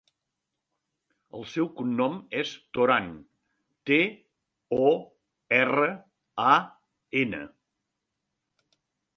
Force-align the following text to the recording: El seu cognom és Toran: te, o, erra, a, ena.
El 1.39 1.43
seu 1.49 1.67
cognom 1.81 2.15
és 2.39 2.53
Toran: 2.77 3.11
te, 3.91 3.99
o, 4.79 4.89
erra, 5.59 5.91
a, 6.49 6.57
ena. 7.25 7.45